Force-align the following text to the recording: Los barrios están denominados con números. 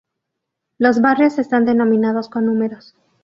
Los 0.79 0.99
barrios 0.99 1.37
están 1.37 1.63
denominados 1.65 2.27
con 2.27 2.47
números. 2.47 2.95